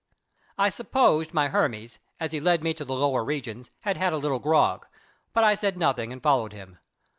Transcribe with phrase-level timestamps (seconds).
[0.57, 4.17] I supposed my Hermes, as he led me to the lower regions, had had a
[4.17, 4.87] little grog,
[5.31, 6.79] but I said nothing and followed him.